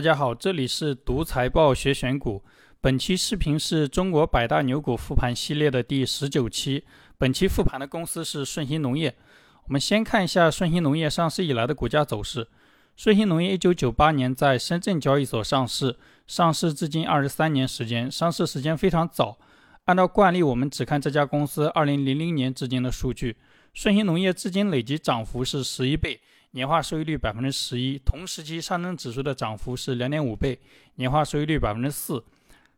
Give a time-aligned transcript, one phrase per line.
[0.00, 2.42] 大家好，这里是读财报学选股。
[2.80, 6.82] 本期视频是中国百大牛股复盘系列的第十九期。
[7.18, 9.14] 本期复盘的公司是顺鑫农业。
[9.66, 12.48] 我们先看一下顺鑫农业上市以来的股价走势。
[12.96, 19.36] 顺鑫农业一九九八年在深圳交易所上市，上市至今二十三年时间，上市时间非常早。
[19.84, 23.36] 按照惯例，我们只看这家公司二零零零年至今的数据。
[23.74, 26.18] 顺鑫农业至今累计涨幅是十一倍。
[26.52, 30.58] 年化收益率百分之十一，同时期上证指数的涨幅是两点五倍，
[30.96, 32.24] 年化收益率百分之四。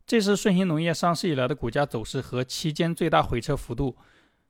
[0.07, 3.97] 这是顺鑫农业上市以来的股价走势和期间最大回撤幅度。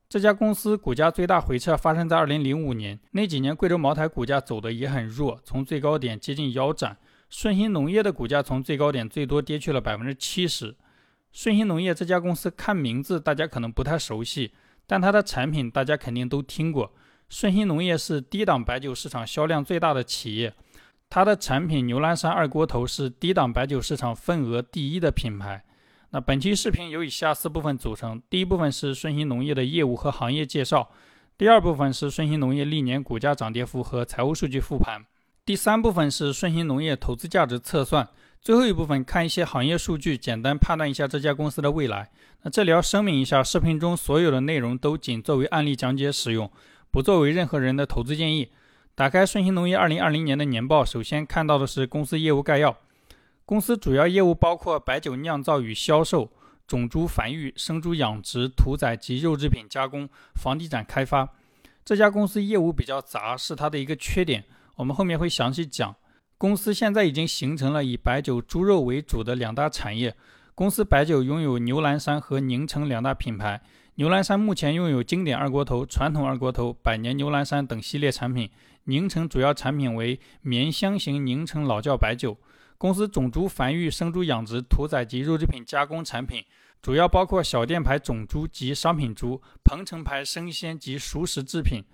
[0.09, 6.97] 这家公司股价最大回撤发生在二零零五年，那几年贵州茅台股价走的也很弱，从最高点接近腰斩。
[7.31, 10.75] 顺鑫农业的股价从最高点最多跌去了百分之七十。
[11.31, 14.53] 顺鑫农业这家公司看名字大家可能不太熟悉，
[14.87, 16.93] 但它的产品大家肯定都听过。
[17.33, 20.53] 顺鑫农业是低档白酒市场销量最大的企业，
[21.09, 25.65] 它的产品牛栏山二锅头是低档白酒市场份额第一的品牌。
[26.11, 30.91] 那本期视频由以下四部分组成：第一部分是顺鑫农业的业务和行业介绍；
[31.39, 35.01] 第二部分是顺鑫农业历年股价涨跌幅和财务数据复盘；
[35.47, 38.05] 第三部分是顺鑫农业投资价值测算；
[38.43, 42.11] 最后一部分看一些行业数据，简单判断一下这家公司的未来。
[42.43, 46.51] 那这里要声明一下，视频中所有的内容都仅作为案例讲解使用。
[46.93, 48.51] 不作为任何人的投资建议。
[48.95, 52.77] 打开顺鑫农业二零二零年的年报，首先看到的是公司业务概要。
[53.47, 56.31] 公司主要业务包括白酒酿造与销售、
[56.67, 61.27] 种猪繁育、生猪养殖、屠宰及肉制品加工、房地产开发。
[61.83, 64.45] 这家公司业务比较杂，是它的一个缺点。
[64.77, 65.97] 我们后面会详细讲。
[66.37, 70.15] 公司现在已经形成了以白酒、猪肉为主的两大产业。
[70.55, 73.63] 公司白酒拥有牛栏山和宁城两大品牌。
[73.97, 78.49] 牛栏山目前拥有经典二锅头、传统二锅头、百年牛栏山等系列产品。
[78.85, 82.39] 宁城主要产品为绵香型宁城老窖白酒。
[82.79, 86.43] 公司种猪繁育、生猪养殖、屠宰及肉制品加工产品，
[86.81, 91.85] 主要包括小店牌种猪及商品猪、鹏程牌生鲜及熟食制品。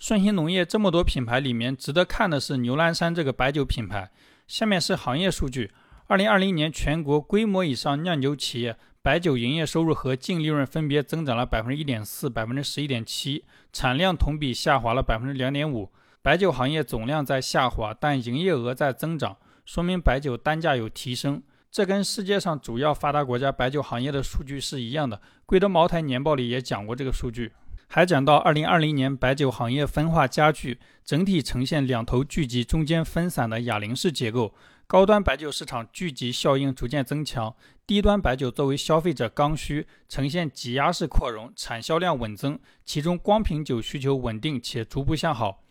[0.00, 4.10] 顺鑫农业这么多品牌里面，值得看的是牛栏山这个白酒品牌。
[4.48, 5.70] 下面是行业数据：
[6.08, 8.76] 二零二零年全国规模以上酿酒企业。
[9.04, 15.90] 白酒营业收入和净利润分别增长了百分之一点四、百分之十一点七，产量同比下滑了百分之两点五。
[16.22, 21.42] 白酒行业总量在下滑，但营业额在增长，说明白酒单价有提升。
[21.70, 25.20] 这跟世界上主要发达国家白酒行业的数据是一样的。
[25.44, 27.52] 贵州茅台年报里也讲过这个数据，
[27.86, 34.54] 还讲到二零二零年白酒行业分化加剧，整体呈现两头聚集、中间分散的哑铃式结构。
[34.86, 37.54] 高端白酒市场聚集效应逐渐增强，
[37.86, 42.58] 低端白酒作为消费者刚需，呈现挤压式扩容，产销量稳增。
[42.84, 45.62] 其中光瓶酒需求稳定且逐步向好。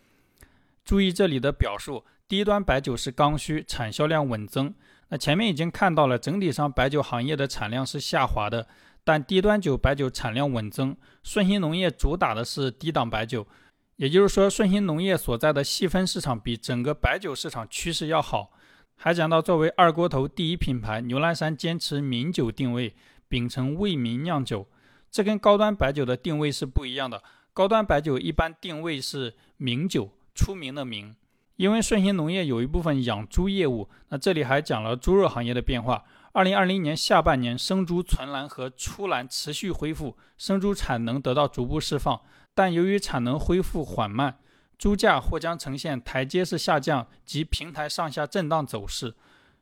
[0.84, 4.74] 注意这里的表述，低端白酒是刚需，产销量稳增。
[5.10, 8.66] 那前面已经看到了，整体上白酒行业的产量是下滑的，
[9.04, 10.96] 但低端酒白酒产量稳增。
[11.22, 13.46] 顺鑫农业主打的是低档白酒，
[13.96, 18.50] 也就是说，顺鑫农业所在的细分市场比整个白酒市场趋势要好。
[18.96, 22.94] 还讲到，作为二锅头第一品牌，牛栏山坚持名酒定位，
[23.28, 24.66] 秉承为民酿酒，
[25.10, 27.22] 这跟高端白酒的定位是不一样的。
[27.52, 31.14] 高端白酒一般定位是名酒，出名的名。
[31.56, 36.04] 因为顺鑫农业有一部分养猪业务，那这里还讲了猪肉行业的变化。
[36.34, 42.20] 二零二零年下半年，生猪存栏和出栏持续恢复，生猪产能得到逐步释放，
[42.52, 44.36] 但由于产能恢复缓慢。
[44.76, 49.14] 猪价或将呈现台阶式下降及平台上下震荡走势，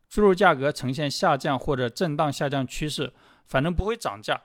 [0.09, 3.13] 猪肉价格呈现下降或者震荡下降趋势，
[3.45, 4.41] 反正不会涨价。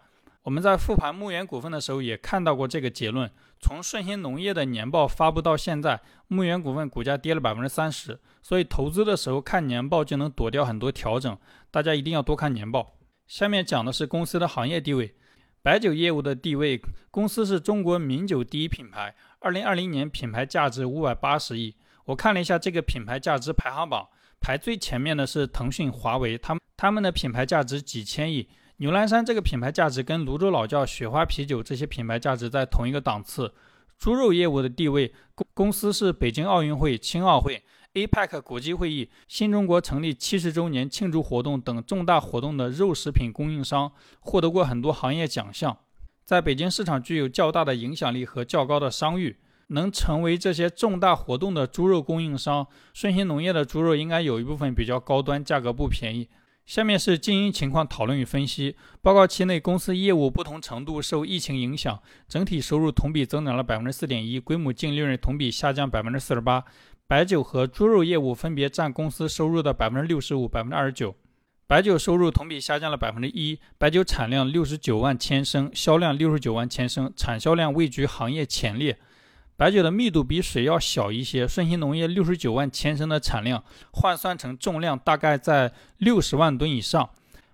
[0.47, 3.29] 我们在复盘牧原股份的时候也看到过这个结论。
[3.59, 5.99] 从顺鑫农业的年报发布到现在，
[6.29, 11.37] 牧原股份股价跌了百分之三十，所以投资的时候看年报就能躲掉很多调整，
[11.69, 12.93] 大家一定要多看年报。
[13.27, 15.13] 下面讲的是公司的行业地位。
[15.61, 16.81] 白酒业务的地位，
[17.11, 19.13] 公司是中国名酒第一品牌。
[19.39, 21.75] 二零二零年品牌价值五百八十亿。
[22.05, 24.07] 我看了一下这个品牌价值排行榜，
[24.39, 28.47] 排最前面的是腾讯、华为，他们他们的品牌价值几千亿。
[28.77, 33.51] 牛栏山这个品牌价值跟泸州老窖、雪花啤酒这些品牌价值在同一个档次。
[33.97, 37.63] 猪肉业务的地位，公公司是北京奥运会、青奥会。
[37.95, 45.75] APEC 国际会议、新中国成立七十周年庆祝活动等重大活动的肉食品供应商，获得过很多行业奖项，
[46.23, 49.37] 在北京市场具有较大的影响力和较高的商誉。
[49.69, 56.29] 能成为这些重大活动的猪肉供应商，顺鑫农业的猪肉应该有一部分比较高端，价格不便宜。
[56.67, 58.75] 下面是经营情况讨论与分析。
[59.01, 61.97] 报告期内，公司业务不同程度受疫情影响，
[62.27, 66.65] 整体收入同比增长了百分之四点一，规模净利润同比下降百分之四十八。
[67.07, 71.15] 白酒和猪肉业务分别占公司收入的百分之六十五、百分之二十九。
[71.67, 78.99] 白酒收入同比下降了百分之一，白酒产量六十九万千升，销量六十九万千升，产销量位居行业前列。
[79.57, 87.09] 白酒的密度比水要小一些，顺鑫农业六十九万千升的产量换算成重量大概在六十万吨以上。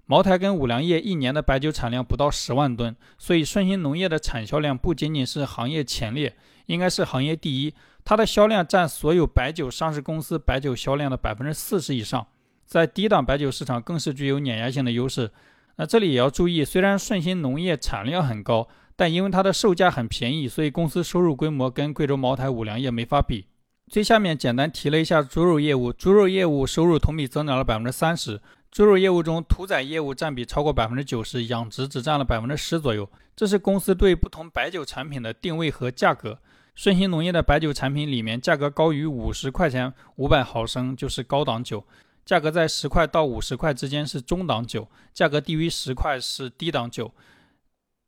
[0.05, 6.35] 茅台跟五粮液一年的白酒产量不到十万吨，所以顺鑫农业的产销量不仅仅是行业前列，
[6.65, 7.73] 应该是行业第一。
[8.03, 12.27] 它的销量占所有白酒上市公司白酒销量的百分之四十以上。
[12.65, 15.31] 在低档白酒市场更是具有碾压性的优势。
[15.77, 23.47] 那这里也要注意，虽然顺鑫农业产量很高，但因为它的售价很便宜，所以公司收入规模跟贵州茅台、五粮液没法比。
[23.89, 28.41] 最下面简单提了一下猪肉业务，猪肉业务收入同比增长了百分之三十。
[28.71, 33.07] 猪肉业务中，屠宰业务占比超过百分之九十，养殖只占了百分之十左右。
[33.35, 36.39] 这是公司对不同白酒产品的定位和价格。
[36.73, 41.85] 顺鑫农业的白酒产品里面，价格高于五十块钱五百毫升就是高档酒。
[42.25, 47.13] 价格在十块到五十块之间是中档酒，价格低于十块是低档酒。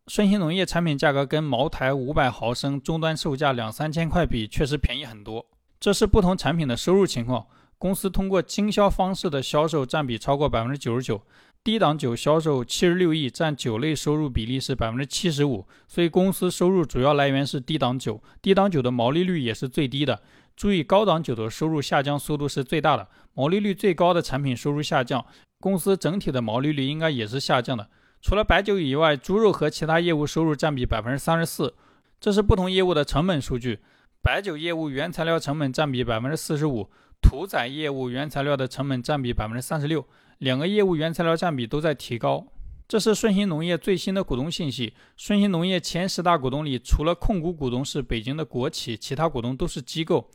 [0.07, 5.47] 顺鑫农业产品价格跟茅台五百毫升终端售价两三千块比，确实便宜很多。
[5.79, 7.47] 这是不同产品的收入情况。
[7.79, 11.23] 公司通过经销方式的销售占比超过百分之九十九，
[11.63, 15.65] 低档酒销售七十六亿，占酒类收入比例是百分之七十五。
[15.87, 20.21] 所以公司收入主要来源是低档酒，低档酒的毛利率也是最低的。
[20.55, 25.25] 注意，高档酒的收入下降速度是最大的，毛利率最高的产品收入下降，
[25.59, 27.89] 公司整体的毛利率应该也是下降的。
[28.25, 31.75] 除了白酒以外，猪肉和其他业务收入占比百分之三十四，
[32.19, 33.81] 这是不同业务的成本数据。
[34.19, 36.89] 白酒业务原材料成本占比百分之四十五，
[37.21, 40.03] 屠宰业务原材料的成本占比百分之三十六，
[40.39, 42.47] 两个业务原材料占比都在提高。
[42.87, 44.95] 这是顺鑫农业最新的股东信息。
[45.15, 50.31] 顺鑫农业前十大股东里，除了控股股东是北京的国企，其他股东都是机构。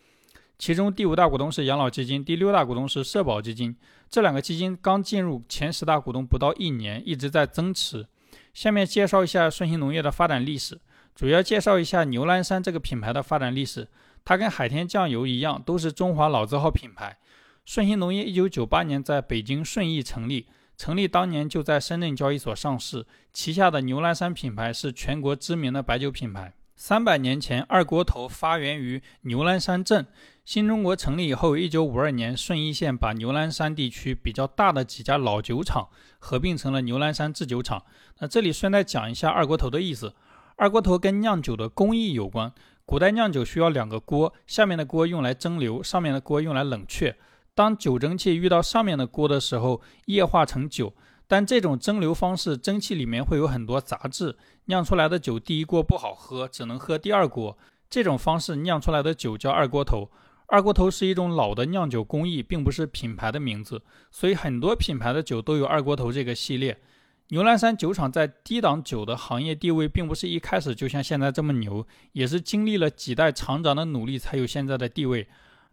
[0.60, 3.74] 其中第五大股东是养老基金，第六大股东是社保基金。
[4.10, 8.06] 这两个基金刚进入前十大股东不到一年，一直在增持。
[8.52, 10.78] 下面介绍一下顺鑫农业的发展历史，
[11.14, 13.88] 主要介绍一下牛栏山这个品牌的发展历史。
[14.22, 17.16] 它跟海天酱油一样，都是中华老字号品牌。
[17.64, 20.46] 顺鑫农业一九九八年在北京顺义成立，
[20.76, 26.52] 成立当年就在深圳交易所上市，旗下的牛栏山品牌是全国知名的白酒品牌。
[26.76, 30.06] 三百年前，二锅头发源于牛栏山镇。
[30.50, 35.88] 新中国成立以后，一九五二年，顺义县把牛栏山地区比较大的几家老酒厂
[36.18, 37.84] 合并成了牛栏山制酒厂。
[38.18, 40.12] 那这里顺带讲一下二锅头的意思。
[40.56, 42.52] 二锅头跟酿酒的工艺有关。
[42.84, 47.16] 古代酿酒需要两个锅，下面的锅用来蒸馏，上面的锅用来冷却。
[47.54, 50.92] 当酒蒸气遇到上面的锅的时候，液化成酒。
[51.28, 57.56] 但这种蒸馏方式，蒸汽里面会有很多杂质，酿出来的酒第一锅不好喝，只能喝第二锅。
[57.88, 60.10] 这种方式酿出来的酒叫二锅头。
[60.50, 66.76] 二锅头是一种老的酿酒工艺，并不是品牌的名字，所以很多品牌的酒都有二锅头这个系列。
[67.28, 75.28] 牛栏山酒厂在低档酒的行业地位，并不是一开始就像现在这么牛，也是经历了几代厂长的努力，才有现在的地位。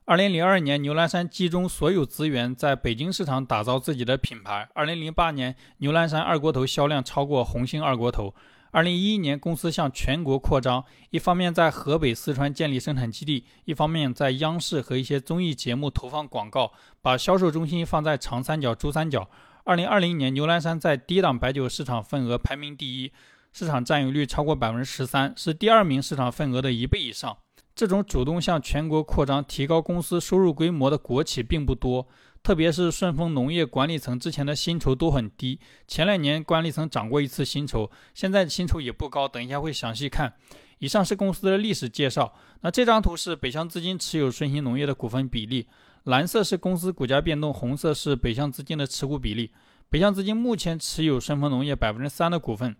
[0.05, 4.69] 二零零二年，牛栏山集中所有资源在北京市场打造自己的品牌。
[4.75, 8.35] 二零零八年，牛栏山二锅头销量超过红星二锅头。
[8.71, 16.71] 二零一一年，公司向全国扩张，一方面在河北、四川建立生产基地，一方面在央视和一些综艺节目投放广告，
[17.01, 19.29] 把销售中心放在长三角、珠三角。
[19.63, 23.11] 二零二零年，牛栏山在低档白酒市场份额排名第一，
[23.51, 27.37] 市场占有率超过百分之十三，是第二名市场份额的一倍以上。
[27.75, 32.07] 这种主动向全国扩张、提高公司收入规模的国企并不多，
[32.47, 39.27] 特别是顺丰农业管理层之前的薪酬都很低，前两年管理层涨过一次薪酬，现在薪酬也不高。
[39.27, 40.33] 等一下会详细看。
[40.79, 42.33] 以上是公司的历史介绍。
[42.61, 45.67] 那这张图是北向资金持有顺鑫农业的股份比例，
[46.05, 49.51] 蓝色是公司股价变动，红色是北向资金的持股比例。
[49.89, 52.73] 北向资金目前持有顺丰农业百分之三的股份。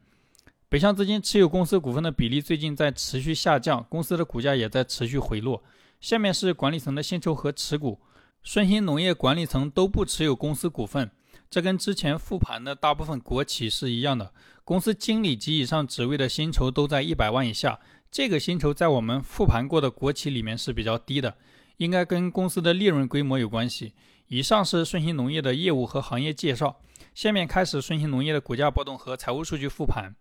[0.69, 5.61] 北向资金持有公司股份的比例最近在持续下降，公司的股价也在持续回落。
[5.99, 7.99] 下面是管理层的薪酬和持股。
[8.47, 11.11] 顺鑫农业管理层都不持有公司股份，
[11.49, 14.31] 这跟之前复盘的大部分国企是一样的。
[14.63, 17.77] 公司经理及以上职位的薪酬都在一百万以下，
[18.09, 21.35] 这个薪酬在我们复盘过的国企里面是比较低的，
[21.75, 23.91] 应该跟公司的利润规模有关系。
[24.27, 26.79] 以上是顺鑫农业的业务和行业介绍，
[27.13, 30.15] 下面开始顺鑫农业的股价波动和财务数据复盘。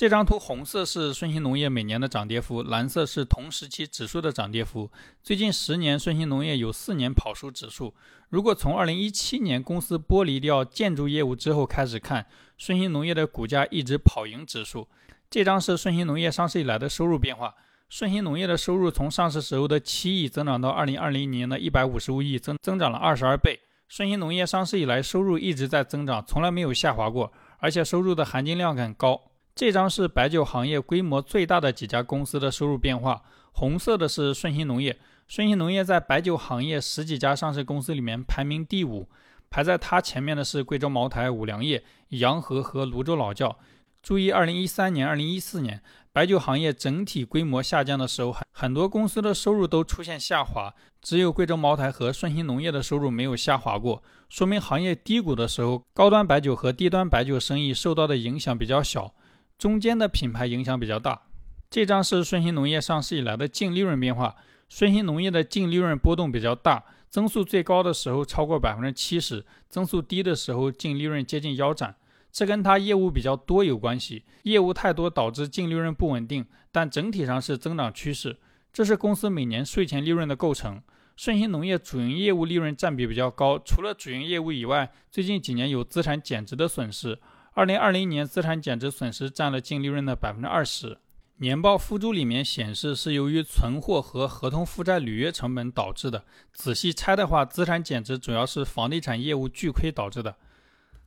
[0.00, 4.90] 这张图红色是顺鑫农业每年的涨跌幅，蓝色是同时期指数的涨跌幅。
[5.22, 7.92] 最近十年，顺鑫农业有四年跑输指数。
[8.30, 12.24] 如果从二零一七年公司剥离掉建筑业务之后开始看，
[12.56, 14.88] 顺鑫农业的股价一直跑赢指数。
[15.28, 17.54] 这张是顺鑫农业上市以来的收入变化。
[17.90, 23.60] 顺鑫农业的收入从上市时候的七亿增长到二零二零年的一百五十五亿，增增长了二十二倍。
[23.86, 29.20] 顺鑫农业上市以来，收入一直在增长，从来没有下滑过，而且收入的含金量很高。
[29.60, 34.98] 这张是白酒行业规模最大的几家公司的收入变化，红色的是顺鑫农业。
[35.28, 39.06] 顺鑫农业在白酒行业十几家上市公司里面排名第五，
[39.50, 43.58] 排在它前面的是贵州茅台、五粮液、洋河和泸州老窖。
[44.02, 59.12] 注意，二零一三年、二零一四年白酒行业整体规模下降的时候，很很多公司的收入都出现下滑，只有贵州茅台和顺鑫农业的收入没有下滑过，说明行业低谷的时候，高端白酒和低端白酒生意受到的影响比较小，
[59.60, 61.20] 中间的品牌影响比较大。
[61.68, 64.34] 这张是顺鑫农业上市以来的净利润变化。
[64.70, 71.94] 顺鑫农业的净利润波动比较大，增速最高的时候超过百分之七十，增速低的时候净利润接近腰斩。
[72.32, 78.38] 这跟它业务比较多有关系，业务太多导致净利润不稳定，但整体上是增长趋势。
[78.72, 80.80] 这是公司每年税前利润的构成。
[81.16, 87.18] 顺鑫农业主营业务利润占比比较高，除了主营业务以外，最近几年有资产减值的损失。
[87.52, 90.98] 二零二零年资产减值损失占了净利润的百分之二十。
[91.38, 96.24] 年报附注里面显示是由于存货和合同负债履约成本导致的。
[96.52, 100.36] 仔细拆的话，资产减值主要是房地产业务巨亏导致的。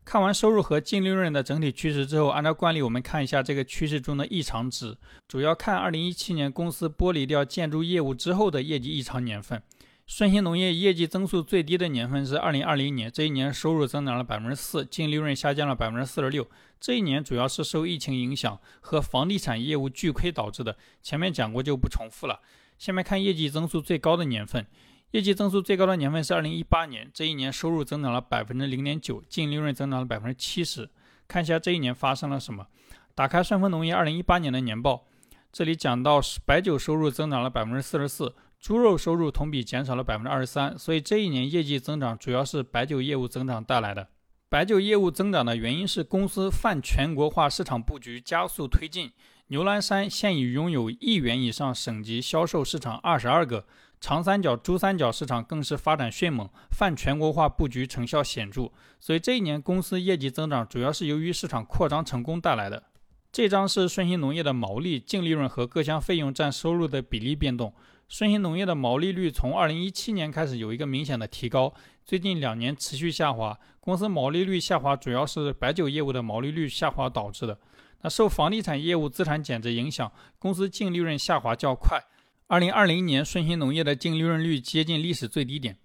[0.04, 4.98] 看完收入和净利润的整体趋势之后，按照惯例，我们看一下这个趋势中的异常值，
[5.30, 9.64] 主要看2017年公司剥离掉建筑业务之后的业绩异常年份。
[10.06, 16.46] 顺鑫农业业绩增速最低的年份是二零二零年，这一年收入增长了百分之四，净利润下降了百分之四十六。
[16.80, 22.42] 这一年主要是受疫情影响和房地产业务巨亏导致的，前面讲过就不重复了。
[22.78, 24.68] 下面看业绩增速最高的年份，
[25.12, 30.90] 业绩增速最高的年份是二零一八年，这一年收入增长了百分之零点九，净利润增长了百分之七十。
[31.30, 32.68] 看一下这一年发生了什么。
[33.16, 35.06] 打开顺丰农业二零一八年的年报，
[35.54, 38.36] 这里讲到白酒收入增长了百分之四十四。
[38.64, 44.08] 猪肉收入同比减少了百分之二十三，所以这一年业绩增长主要是白酒业务增长带来的。
[44.48, 49.12] 白酒业务增长的原因是公司泛全国化市场布局加速推进。
[49.48, 53.66] 牛栏山现已拥有亿元以上省级销售市场二十二个，
[54.00, 58.72] 长三角、珠三角市场更是发展迅猛，泛全国化布局成效显著。
[58.98, 62.84] 所以这一年公司业绩增长主要是由于市场扩张成功带来的。
[63.30, 67.74] 这张是顺鑫农业的毛利、净利润和各项费用占收入的比例变动。
[68.08, 71.74] 顺鑫农业的毛利率从二零一七年开始有一个明显的提高，
[72.06, 73.58] 最近两年持续下滑。
[73.80, 77.58] 公司毛利率下滑主要是白酒业务的毛利率下滑导致的。
[78.02, 82.02] 那受房地产业务资产减值影响，公司净利润下滑较快。
[82.48, 85.78] 二零二零年顺鑫农业的净利润率接近历史最低点。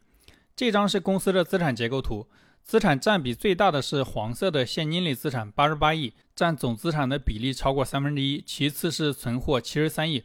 [0.55, 2.27] 这张是公司的资产结构图，
[2.63, 8.43] 资产占比最大的是黄色的现金类资产，八十八亿，占总资产的比例超过三分之一。
[8.45, 10.25] 其次是存货，七十三亿。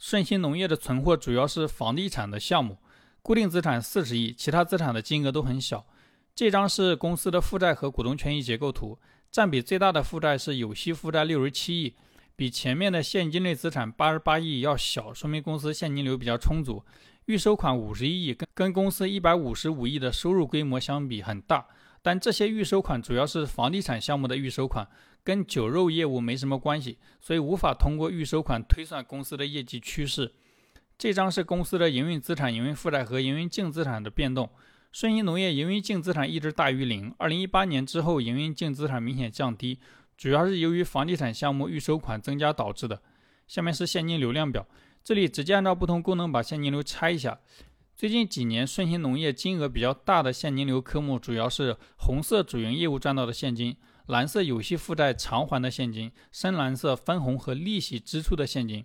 [0.00, 2.78] 顺鑫农业的存货主要是房地产的项目，
[3.20, 5.86] 固定资产四十亿，其他资产的金额都很小。
[6.34, 8.98] 这张是公司的负债和股东权益结构图，
[9.30, 11.94] 占比最大的负债是有息负债六十七亿，
[12.34, 16.82] 比前面的现金类资产八十八亿要小，说明公司现金流比较充足。
[17.26, 21.66] 预收款五十一亿，跟跟公司一百五十五亿的收入规模相比很大，
[22.00, 24.88] 但这些预收款主要是房地产项目的预收款。
[25.22, 30.32] 跟酒肉业务没什么关系，所以无法通过预收款推算公司的业绩趋势。
[30.98, 34.50] 这张是公司的营运资产、营运负债和营运净资产的变动。
[34.92, 39.78] 顺鑫农业营运净资产一直大于零，二零一八年之后营运净资产明显降低，
[40.16, 43.00] 主要是由于房地产项目预收款增加导致的。
[43.46, 44.66] 下面是现金流量表，
[45.04, 47.38] 这里直接按照不同功能把现金流拆一下。
[47.96, 53.76] 最近几年顺鑫农业金额比较大的现金流科目主要是红色主营业务赚到的现金。
[54.10, 58.84] 蓝色有息负债偿还的现金，深蓝色分红和利息支出的现金。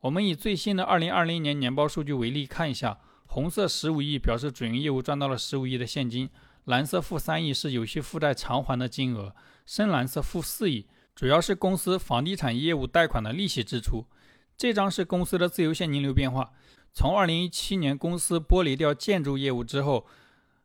[0.00, 6.28] 我们以最新的二零二零年年报数据为例，看一下，红色十五亿表示主营业务赚到了十五亿的现金，
[6.64, 9.32] 蓝色负三亿是有息负债偿还的金额，
[9.64, 14.06] 深蓝色负四亿主要是公司房地产业务贷款的利息支出。
[14.56, 16.50] 这张是公司的自由现金流变化，
[16.92, 20.04] 从二零一七年公司剥离掉建筑业务之后。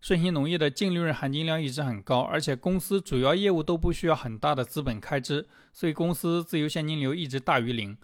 [0.02, 7.98] 顺鑫农业的净利润含金量一直很高，而且公司主要业务都不需要很大的资本开支，所以公司自由现金流一直大于零。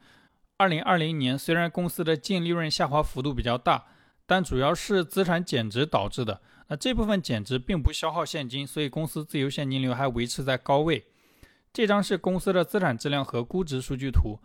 [0.58, 3.86] 二零二零年虽然公司的净利润下滑幅度比较大，
[4.25, 6.42] 但主要是资产减值导致的。
[6.68, 11.06] 那这部分减值并不消耗现金，所以公司自由现金流还维持在高位。
[11.72, 14.40] 这张是公司的资产质量和估值数据图。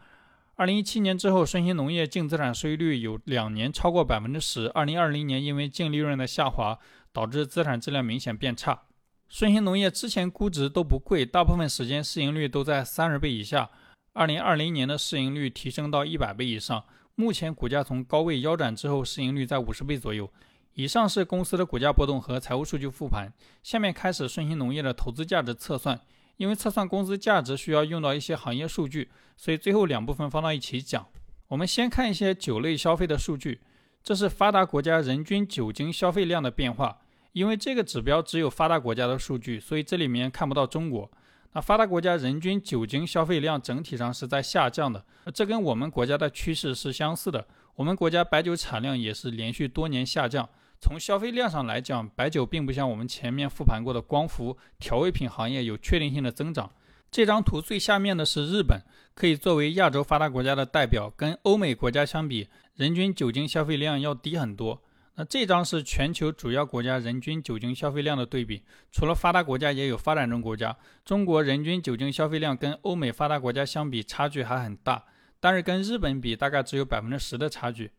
[0.56, 4.68] 二零一七年之后，顺鑫农业净资产收益率有两年超过百分之十。
[4.74, 6.78] 二零二零年因为净利润的下滑，
[7.12, 8.82] 导致资产质量明显变差。
[9.28, 13.70] 顺鑫农业之前估值都不贵，大部分时间市盈率都在三十倍以下。
[14.12, 20.28] 二零二零年的市盈率提升到一百倍以上，目前股价从高位腰斩之后，市盈率在五十倍左右。
[20.74, 23.32] 以上是公司的股价波动和财务数据复盘。
[23.62, 26.00] 下面开始顺鑫农业的投资价值测算。
[26.36, 31.06] 因为测算公司价值需要用到一些行业数据，所以最后两部分放到一起讲。
[31.48, 33.60] 我们先看一些酒类消费的数据。
[34.02, 36.98] 这是发达国家人均酒精消费量的变化。
[37.32, 41.08] 因为这个指标只有发达国家的数据，所以这里面看不到中国。
[41.52, 47.46] 那发达国家人均酒精消费量整体上是在下降的，这跟我们国家的趋势是相似的。
[47.76, 50.48] 我们国家白酒产量也是连续多年下降。
[50.80, 56.70] 从消费量上来讲，白酒并不像我们前面复盘过的光伏、调味品行业有确定性的增长。
[57.10, 58.80] 这张图最下面的是日本，
[59.14, 64.80] 可以作为亚洲发达国家的代表，跟欧美国家相比，人均酒精消费量要低很多。
[65.16, 68.62] 那这张是全球主要国家人均酒精消费量的对比，
[68.92, 70.76] 除了发达国家，也有发展中国家。
[71.04, 75.04] 中国人均酒精消费量跟欧美发达国家相比，差距还很大，
[75.40, 77.90] 但是跟日本比，大概只有百分之十的差距。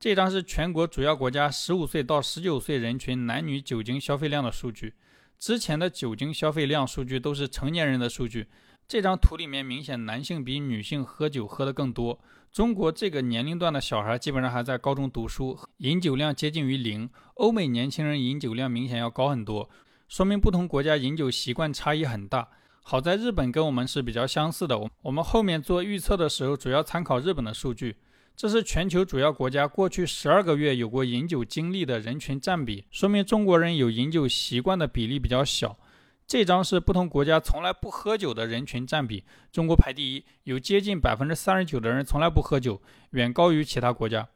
[0.00, 4.94] 这张是全国主要国家十五岁到十九岁人群男女酒精消费量的数据。
[5.38, 8.48] 之前的酒精消费量数据都是成年人的数据，
[8.88, 12.18] 这张图里面明显男性比女性喝酒喝的更多。
[12.50, 17.08] 中国这个年龄段的小孩基本上还在高中读书，饮酒量接近于零。
[17.34, 19.70] 欧美年轻人饮酒量明显要高很多，
[20.08, 22.48] 说明不同国家饮酒习惯差异很大。
[22.82, 27.96] 好在日本跟我们是比较相似的，我我们后面做预测的时候主要参考日本的数据。
[28.38, 35.76] 这是全球主要国家过去十二个月有过饮酒经历的人群占比，说明中国人有饮酒习惯的比例比较小。
[36.24, 42.80] 这张是不同国家从来不喝酒的人群占比，中国排第一，有接近百分之三十九的人从来不喝酒，
[43.10, 44.28] 远高于其他国家。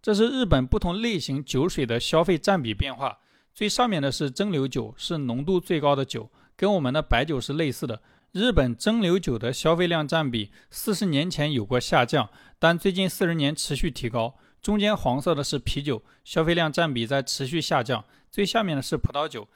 [0.00, 3.18] 这是日本不同类型酒水的消费占比变化，
[3.52, 8.00] 最上面的是蒸馏酒，是浓度最高的酒，跟我们的白酒是类似的。
[8.32, 14.34] 日本蒸馏酒的消费量占比，四十年前有过下降，但最近四十年持续提高。
[14.62, 18.02] 中间黄色的是啤酒，消费量占比在持续下降。
[18.30, 19.46] 最下面的是葡萄酒，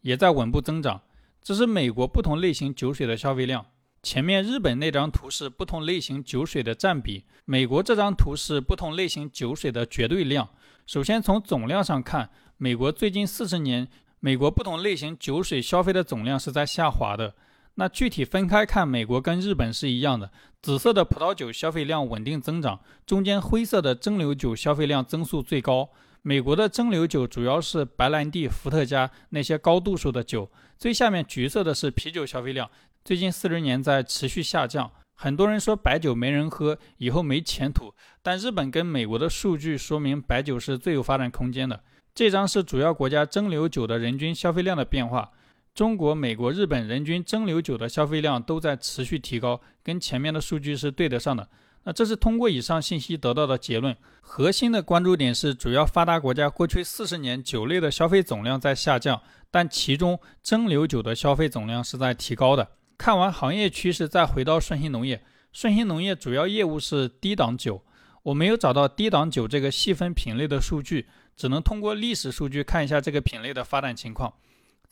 [0.00, 1.02] 也在稳步增长。
[1.40, 3.66] 这是美国不同类型酒水的消费量。
[4.02, 10.48] 前面日本那张图是不同类型酒水的占比，美国这张图是不同类型酒水的绝对量。
[10.86, 13.86] 首先从总量上看，美国最近四十年，
[14.18, 17.36] 美国不同类型酒水消费的总量是在下滑的。
[17.76, 20.30] 那具体分开看，美国跟日本是一样的。
[20.62, 25.90] 紫色的葡萄酒消费量稳定增长，中间灰色的蒸馏酒消费量增速最高。
[26.22, 30.50] 美国的蒸馏酒主要是白兰地、伏特加那些高度数的酒。
[30.78, 32.70] 最下面橘色的是啤酒消费量，
[33.04, 34.90] 最近四十年在持续下降。
[35.16, 37.92] 很多人说白酒没人喝，以后没前途。
[38.22, 41.82] 但日本跟美国的数据说明白酒是最有发展空间的。
[42.14, 45.32] 这张是主要国家蒸馏酒的人均消费量的变化。
[45.74, 51.48] 中国、美国、日本人均蒸馏酒的消费量都在持续提高，跟前面的数据是对得上的。
[51.82, 53.94] 那这是通过以上信息得到的结论。
[54.20, 62.68] 核心的关注点是，主要发达国家过去四十年酒类的消费总量在下降，但其中蒸馏酒的消费总量是在提高的。
[62.96, 65.24] 看完行业趋势，再回到顺鑫农业。
[65.52, 67.82] 顺鑫农业主要业务是低档酒，
[68.22, 74.32] 我没有找到低档酒这个细分品类的数据，只能通过历史数据看一下这个品类的发展情况。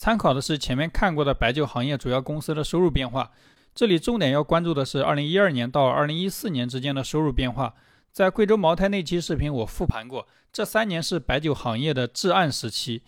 [0.03, 3.31] 参考的是前面看过的白酒行业主要公司的收入变化，
[3.73, 7.73] 这里重点要关注的是二零一二年到二零一四年之间的收入变化。
[8.11, 13.03] 在贵州茅台那期视频我复盘过，这三年是白酒行业的至暗时期。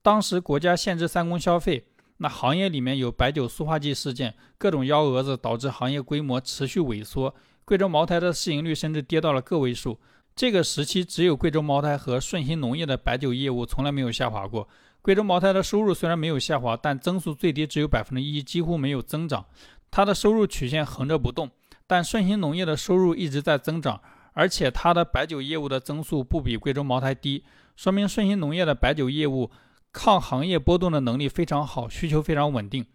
[0.00, 1.84] 当时国家限制三公消费，
[2.16, 7.34] 那行业里面有白酒塑化剂事件，各种幺蛾子导致行业规模持续萎缩，
[7.66, 10.00] 贵州茅台的市盈率甚至跌到了个位数。
[10.34, 14.66] 这个时期只有贵州茅台和顺鑫农业的白酒业务从来没有下滑过。
[15.02, 19.46] 贵州茅台的收入虽然没有下滑，但增速最低只有百分之一，几乎没有增长。
[19.90, 21.50] 它的收入曲线横着不动，
[21.86, 24.00] 但顺鑫农业的收入一直在增长，
[24.34, 27.44] 而且它的白酒业务的增速不比贵州茅台低，
[27.76, 29.50] 说明顺鑫农业的白酒业务
[29.92, 32.86] 抗行业波动的能力非常好，需求非常稳定。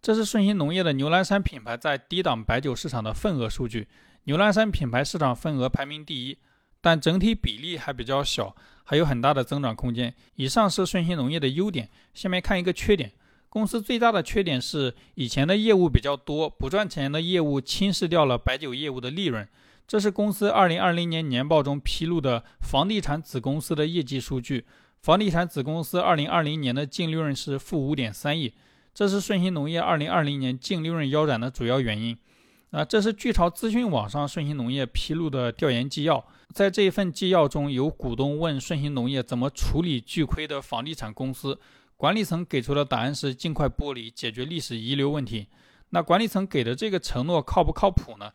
[0.00, 3.86] 这是顺鑫农业的牛栏山品牌在低档白酒市场的份额数据，
[4.24, 6.38] 牛栏山品牌市场份额排名第一。
[6.80, 10.14] 但整体比例还比较小，还有很大的增长空间。
[10.36, 13.12] 以上是顺鑫农业的优点，下面看一个缺点。
[13.48, 19.46] 公司最大的缺点是以前的业务比较多，不赚钱的业务侵蚀掉了白酒业务的利润。
[19.86, 24.64] 这是公司2020年年报中披露的房地产子公司的业绩数据。
[25.02, 28.54] 房地产子公司2020年的净利润是负5.3亿，
[28.94, 32.16] 这是顺鑫农业2020年净利润腰斩的主要原因。
[32.72, 36.24] 啊，这是巨潮资讯网上顺鑫农业披露的调研纪要。
[36.54, 41.60] 在这一份纪要中，有股东问顺鑫农业怎么处理巨亏的房地产公司，
[41.98, 45.48] 管理层给出的答案是尽快剥离，解决历史遗留问题。
[45.90, 48.32] 那管理层给的这个承诺靠不靠谱呢？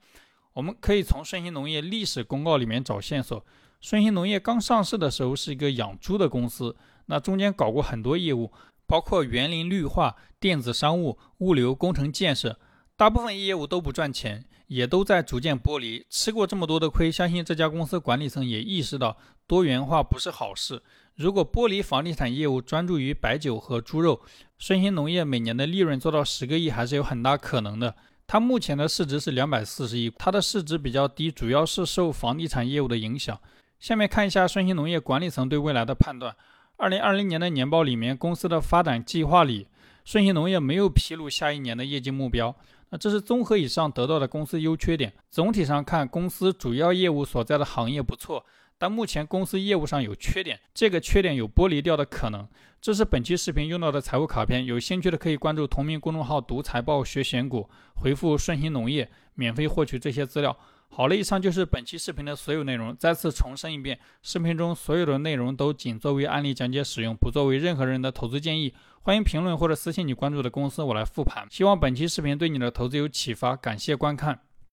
[0.53, 3.43] 我们可以从顺鑫农业历史公告里面找线索。
[3.81, 6.75] 顺鑫农业刚上市的时候是一个养猪的公司，
[7.07, 8.51] 那中间搞过很多业务，
[8.85, 12.59] 包括园林绿化、电子商务、物流、工程建设，
[12.97, 16.03] 大部分业务都不赚钱，也都在逐渐剥离。
[16.09, 20.81] 吃过这么多的亏，相信这家公司管理层也意识到多元化不是好事。
[21.13, 24.19] 如果剥离房地产业务，专注于白酒和猪肉，
[24.57, 27.93] 顺鑫农业每年的利润做到十个亿还是有很大可能的。
[28.25, 33.39] 它目前的市值是两百四十亿，它的市值比较低，主要是受房地产业务的影响。
[33.79, 36.35] 下面看一下顺鑫农业管理层对未来的判断。
[36.77, 39.67] 二零二零年的年报里面，公司的发展计划里，
[40.03, 42.55] 顺鑫农业没有披露下一年的业绩目标。
[42.89, 45.13] 那这是综合以上得到的公司优缺点。
[45.29, 48.45] 总体上看，公司主要业务所在的行业不错。
[48.79, 52.47] 但目前公司业务上有缺点，这个缺点有剥离掉的可能。
[52.79, 60.55] 这是本期视频用到的财务卡片，有兴趣的可以关注同名公众号“读财报学选股”，回复“顺鑫农业”免费获取这些资料。
[60.89, 62.95] 好了，以上就是本期视频的所有内容。
[62.97, 68.73] 再次重申一遍，视频中所有的内容都仅作为案例讲解使用，不作为任何人的投资建议。
[69.03, 71.47] 欢迎评论或者私信你关注的公司，我来复盘。
[71.51, 74.39] 希望本期视频对你的投资有启发，感谢观看。